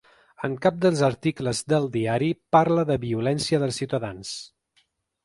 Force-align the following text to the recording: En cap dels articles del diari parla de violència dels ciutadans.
En 0.47 0.53
cap 0.61 0.77
dels 0.85 1.01
articles 1.07 1.61
del 1.73 1.85
diari 1.97 2.29
parla 2.57 2.87
de 2.93 2.97
violència 3.05 3.61
dels 3.65 3.79
ciutadans. 3.83 4.33